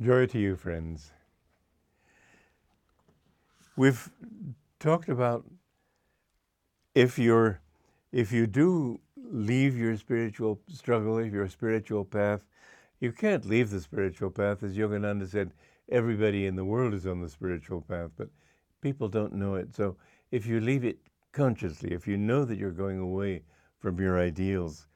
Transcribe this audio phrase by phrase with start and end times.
[0.00, 1.12] Joy to you, friends.
[3.76, 4.10] We've
[4.80, 5.44] talked about
[6.96, 7.60] if you're
[8.12, 12.40] if you do leave your spiritual struggle, if your spiritual path,
[13.00, 14.62] you can't leave the spiritual path.
[14.62, 15.52] As Yogananda said,
[15.90, 18.28] everybody in the world is on the spiritual path, but
[18.80, 19.74] people don't know it.
[19.74, 19.96] So
[20.30, 20.98] if you leave it
[21.32, 23.42] consciously, if you know that you're going away
[23.78, 24.88] from your ideals,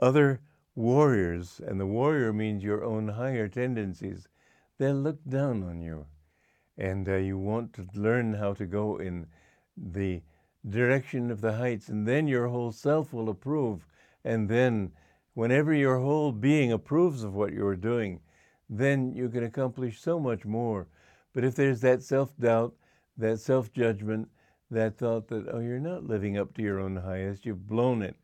[0.00, 0.40] other
[0.74, 4.28] warriors, and the warrior means your own higher tendencies,
[4.78, 6.06] they'll look down on you.
[6.78, 9.26] And uh, you want to learn how to go in
[9.76, 10.22] the
[10.68, 13.86] direction of the heights, and then your whole self will approve.
[14.24, 14.92] And then,
[15.34, 18.20] whenever your whole being approves of what you're doing,
[18.68, 20.86] then you can accomplish so much more.
[21.32, 22.74] But if there's that self doubt,
[23.16, 24.28] that self judgment,
[24.70, 28.16] that thought that, oh, you're not living up to your own highest, you've blown it,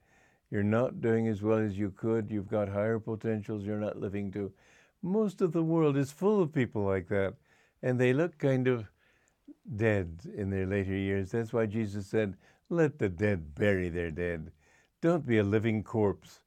[0.51, 4.31] you're not doing as well as you could, you've got higher potentials you're not living
[4.33, 4.53] to.
[5.03, 7.35] Most of the world is full of people like that,
[7.83, 8.89] and they look kind of
[9.75, 11.31] dead in their later years.
[11.31, 12.37] That's why Jesus said,
[12.69, 14.53] Let the dead bury their dead.
[15.01, 16.41] Don't be a living corpse.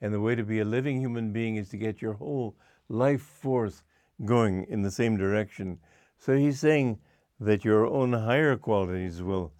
[0.00, 2.56] And the way to be a living human being is to get your whole
[2.88, 3.82] life force
[4.24, 5.78] going in the same direction.
[6.18, 6.98] So he's saying
[7.40, 9.52] that your own higher qualities will,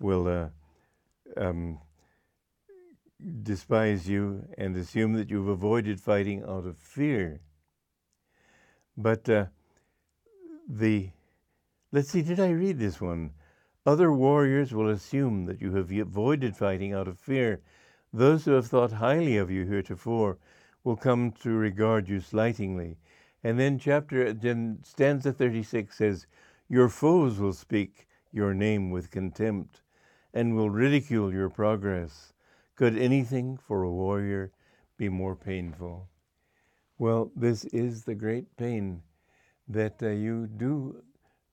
[0.00, 0.48] will uh,
[1.36, 1.80] um,
[3.42, 7.40] despise you and assume that you've avoided fighting out of fear.
[8.96, 9.46] But uh,
[10.68, 11.10] the
[11.94, 13.34] Let's see, did I read this one?
[13.86, 17.60] Other warriors will assume that you have avoided fighting out of fear.
[18.12, 20.38] Those who have thought highly of you heretofore
[20.82, 22.98] will come to regard you slightingly.
[23.44, 26.26] And then chapter then stanza 36 says,
[26.68, 29.80] Your foes will speak your name with contempt
[30.32, 32.32] and will ridicule your progress.
[32.74, 34.50] Could anything for a warrior
[34.96, 36.08] be more painful?
[36.98, 39.02] Well, this is the great pain
[39.68, 41.00] that uh, you do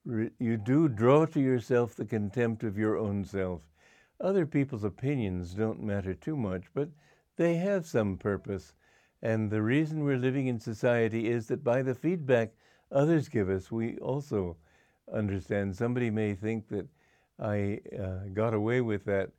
[0.06, 3.62] you do draw to yourself the contempt of your own self.
[4.20, 6.90] Other people's opinions don't matter too much, but
[7.38, 8.74] they have some purpose.
[9.22, 12.54] And the reason we're living in society is that by the feedback
[12.92, 14.58] others give us, we also
[15.12, 15.76] understand.
[15.76, 16.88] Somebody may think that
[17.40, 19.30] I uh, got away with that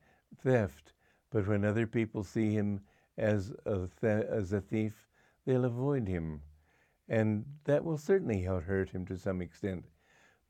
[0.42, 0.92] theft,
[1.30, 2.80] but when other people see him
[3.18, 5.08] as a, th- as a thief,
[5.44, 6.40] they'll avoid him.
[7.08, 9.84] And that will certainly hurt him to some extent.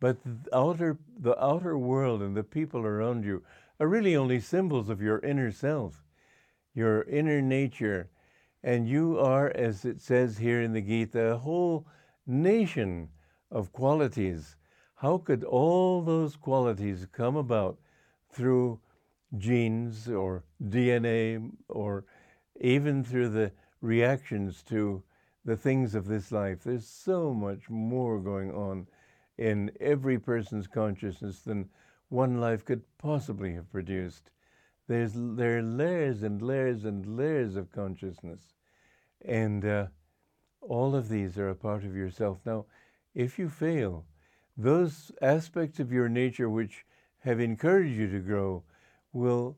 [0.02, 3.44] But the outer, the outer world and the people around you
[3.78, 6.02] are really only symbols of your inner self,
[6.74, 8.10] your inner nature.
[8.64, 11.86] And you are, as it says here in the Gita, a whole
[12.26, 13.10] nation
[13.48, 14.56] of qualities.
[14.96, 17.78] How could all those qualities come about
[18.28, 18.80] through
[19.38, 22.06] genes or DNA or
[22.60, 25.04] even through the reactions to
[25.44, 26.64] the things of this life?
[26.64, 28.88] There's so much more going on
[29.42, 31.68] in every person's consciousness than
[32.10, 34.30] one life could possibly have produced.
[34.86, 38.54] There's, there are layers and layers and layers of consciousness.
[39.24, 39.86] And uh,
[40.60, 42.38] all of these are a part of yourself.
[42.46, 42.66] Now,
[43.14, 44.04] if you fail,
[44.56, 46.84] those aspects of your nature which
[47.24, 48.62] have encouraged you to grow
[49.12, 49.56] will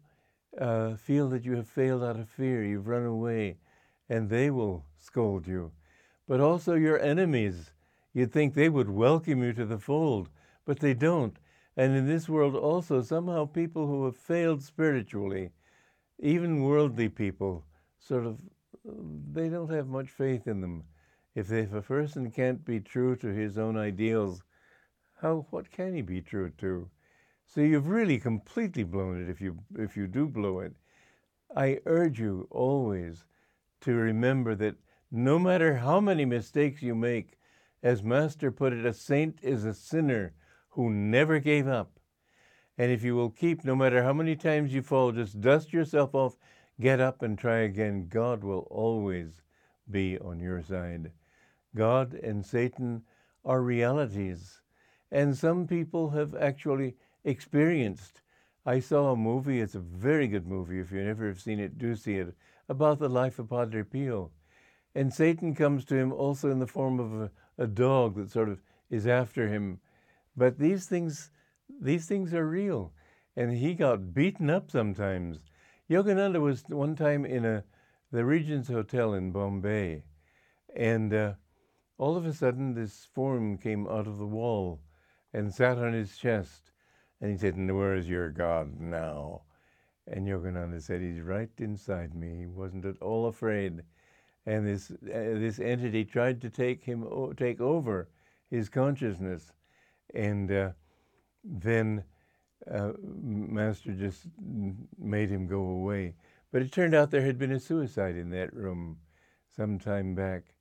[0.59, 3.59] uh, feel that you have failed out of fear, you've run away,
[4.09, 5.73] and they will scold you.
[6.27, 7.74] But also your enemies
[8.15, 10.31] You'd think they would welcome you to the fold,
[10.65, 11.37] but they don't.
[11.77, 15.51] And in this world also, somehow people who have failed spiritually,
[16.21, 17.65] even worldly people,
[17.99, 18.39] sort of,
[19.33, 20.85] they don't have much faith in them.
[21.35, 24.45] If, if a person can't be true to his own ideals,
[25.21, 26.89] how what can he be true to?
[27.47, 30.75] So you've really completely blown it if you if you do blow it.
[31.57, 33.25] I urge you always
[33.81, 34.77] to remember that
[35.11, 37.39] no matter how many mistakes you make,
[37.85, 40.33] as Master put it, a saint is a sinner
[40.71, 42.01] who never gave up.
[42.79, 46.15] And if you will keep, no matter how many times you fall, just dust yourself
[46.15, 46.37] off,
[46.81, 48.09] get up and try again.
[48.09, 49.43] God will always
[49.89, 51.13] be on your side.
[51.77, 53.03] God and Satan
[53.45, 54.63] are realities.
[55.13, 58.23] And some people have actually experienced.
[58.65, 60.81] I saw a movie, it's a very good movie.
[60.81, 62.35] If you never have seen it, do see it,
[62.69, 64.31] about the life of Padre Pio.
[64.95, 68.49] And Satan comes to him also in the form of a, a dog that sort
[68.49, 68.61] of
[68.91, 69.81] is after him.
[70.37, 71.31] But these things,
[71.81, 72.93] these things are real.
[73.37, 75.41] And he got beaten up sometimes.
[75.91, 77.65] Yogananda was one time in a
[78.15, 80.05] the Regent's Hotel in Bombay,
[80.77, 81.33] and uh,
[81.99, 84.81] all of a sudden this form came out of the wall
[85.33, 86.71] and sat on his chest,
[87.21, 89.43] and he said, "Where is your God now?"
[90.07, 93.83] And Yogananda said, "He's right inside me." He wasn't at all afraid,
[94.47, 97.07] and this uh, this entity tried to take him
[97.37, 98.09] take over
[98.51, 99.53] his consciousness,
[100.15, 100.71] and uh,
[101.43, 102.05] then
[102.71, 104.27] uh, Master just
[104.99, 106.15] made him go away.
[106.53, 108.99] But it turned out there had been a suicide in that room
[109.49, 110.55] some time back.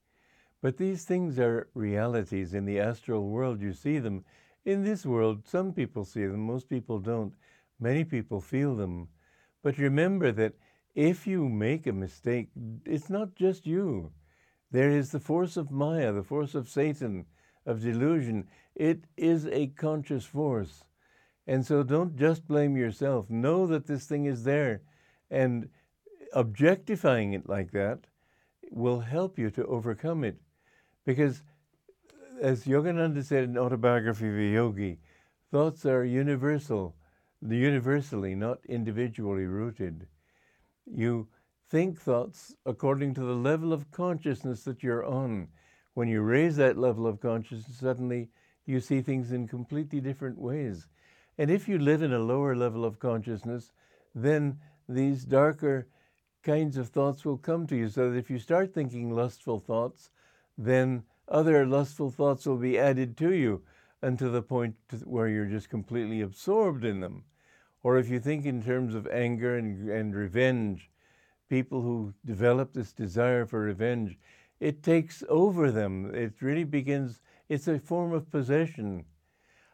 [0.62, 3.62] But these things are realities in the astral world.
[3.62, 4.24] You see them.
[4.66, 7.34] In this world, some people see them, most people don't.
[7.80, 9.10] Many people feel them.
[9.62, 10.54] But remember that
[10.96, 12.50] if you make a mistake,
[12.86, 14.12] it's not just you.
[14.72, 17.26] There is the force of Maya, the force of Satan,
[17.66, 18.48] of delusion.
[18.76, 20.86] It is a conscious force.
[21.46, 23.30] And so don't just blame yourself.
[23.30, 24.82] Know that this thing is there.
[25.30, 25.70] And
[26.34, 28.00] objectifying it like that
[28.72, 30.38] will help you to overcome it.
[31.06, 31.44] Because,
[32.42, 35.00] as Yogananda said in Autobiography of a Yogi,
[35.52, 36.96] thoughts are universal,
[37.48, 40.08] universally, not individually rooted.
[40.86, 41.28] You
[41.70, 45.48] think thoughts according to the level of consciousness that you're on.
[45.94, 48.30] When you raise that level of consciousness, suddenly
[48.66, 50.88] you see things in completely different ways.
[51.38, 53.72] And if you live in a lower level of consciousness,
[54.14, 55.88] then these darker
[56.44, 57.90] kinds of thoughts will come to you.
[57.90, 60.10] So that if you start thinking lustful thoughts,
[60.58, 63.64] then other lustful thoughts will be added to you
[64.02, 64.76] until the point
[65.06, 67.24] where you're just completely absorbed in them.
[67.84, 70.90] Or if you think in terms of anger and, and revenge,
[71.50, 74.18] people who develop this desire for revenge,
[74.60, 76.16] it takes over them.
[76.16, 79.06] It really begins, it's a form of possession.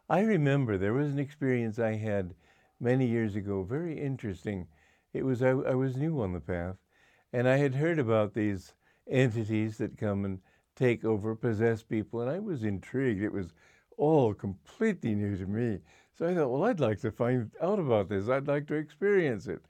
[0.10, 2.34] I remember there was an experience I had
[2.80, 4.68] many years ago, very interesting.
[5.14, 6.78] It was I, I was new on the path,
[7.32, 8.74] and I had heard about these
[9.08, 10.40] entities that come and
[10.76, 13.22] take over, possess people, and I was intrigued.
[13.22, 13.54] It was
[13.98, 15.80] all completely new to me.
[16.20, 18.28] So I thought, well, I'd like to find out about this.
[18.28, 19.62] I'd like to experience it.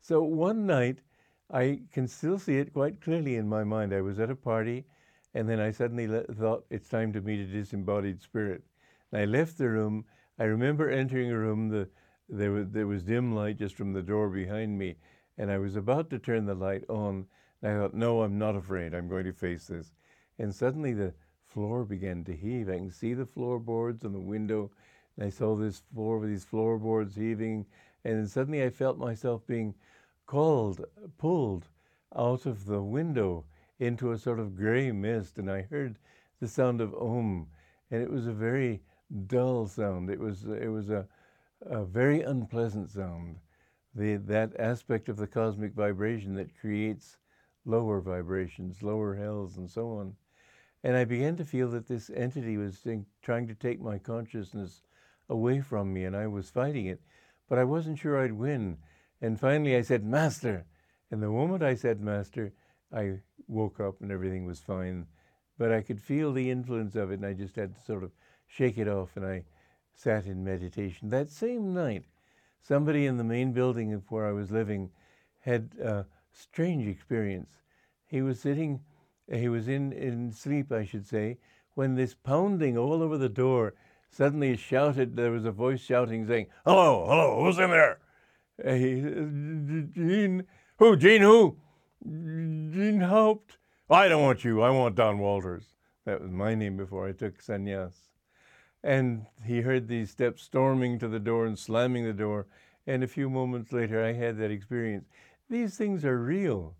[0.00, 1.00] So one night,
[1.50, 3.92] I can still see it quite clearly in my mind.
[3.92, 4.86] I was at a party,
[5.34, 8.62] and then I suddenly thought it's time to meet a disembodied spirit.
[9.12, 10.06] And I left the room.
[10.38, 11.68] I remember entering a room.
[11.68, 11.86] The,
[12.30, 14.96] there, was, there was dim light just from the door behind me.
[15.36, 17.26] And I was about to turn the light on.
[17.60, 18.94] And I thought, no, I'm not afraid.
[18.94, 19.92] I'm going to face this.
[20.38, 21.12] And suddenly the
[21.44, 22.70] floor began to heave.
[22.70, 24.70] I can see the floorboards and the window.
[25.20, 27.66] And I saw this floor with these floorboards heaving.
[28.04, 29.74] And then suddenly I felt myself being
[30.24, 30.86] called,
[31.18, 31.68] pulled
[32.16, 33.44] out of the window
[33.78, 35.38] into a sort of gray mist.
[35.38, 35.98] And I heard
[36.40, 37.48] the sound of Om.
[37.90, 38.80] And it was a very
[39.26, 40.08] dull sound.
[40.08, 41.06] It was it was a,
[41.66, 43.40] a very unpleasant sound.
[43.94, 47.18] The that aspect of the cosmic vibration that creates
[47.66, 50.14] lower vibrations, lower hells, and so on.
[50.82, 52.86] And I began to feel that this entity was
[53.20, 54.80] trying to take my consciousness
[55.30, 57.00] away from me, and I was fighting it,
[57.48, 58.76] but I wasn't sure I'd win.
[59.22, 60.66] And finally, I said, "Master."
[61.10, 62.52] And the moment I said, "Master,"
[62.92, 65.06] I woke up and everything was fine.
[65.56, 68.12] But I could feel the influence of it, and I just had to sort of
[68.46, 69.44] shake it off, and I
[69.94, 71.08] sat in meditation.
[71.08, 72.04] That same night,
[72.60, 74.90] somebody in the main building of where I was living
[75.40, 77.62] had a strange experience.
[78.06, 78.80] He was sitting,
[79.30, 81.38] he was in, in sleep, I should say,
[81.74, 83.74] when this pounding all over the door
[84.10, 87.98] suddenly he shouted, there was a voice shouting, saying, Hello, hello, who's in there?
[88.62, 89.00] He,
[89.94, 90.44] Gene,
[90.78, 91.56] who, Gene who?
[92.04, 93.58] Gene Haupt.
[93.88, 95.64] I don't want you, I want Don Walters.
[96.04, 97.94] That was my name before I took sannyas.
[98.82, 102.46] And he heard these steps storming to the door and slamming the door.
[102.86, 105.06] And a few moments later, I had that experience.
[105.48, 106.76] These things are real.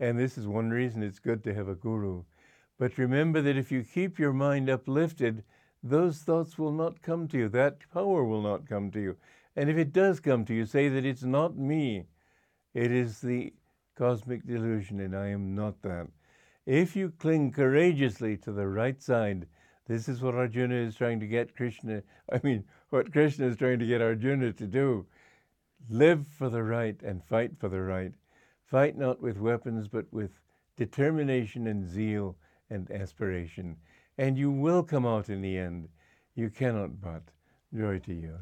[0.00, 2.24] And this is one reason it's good to have a guru.
[2.78, 5.44] But remember that if you keep your mind uplifted,
[5.88, 7.48] those thoughts will not come to you.
[7.48, 9.16] That power will not come to you.
[9.54, 12.06] And if it does come to you, say that it's not me.
[12.74, 13.54] It is the
[13.96, 16.08] cosmic delusion, and I am not that.
[16.66, 19.46] If you cling courageously to the right side,
[19.86, 22.02] this is what Arjuna is trying to get Krishna,
[22.32, 25.06] I mean, what Krishna is trying to get Arjuna to do.
[25.88, 28.12] Live for the right and fight for the right.
[28.64, 30.40] Fight not with weapons, but with
[30.76, 32.36] determination and zeal
[32.68, 33.76] and aspiration.
[34.18, 35.88] And you will come out in the end.
[36.34, 37.22] You cannot but.
[37.74, 38.38] Joy to you.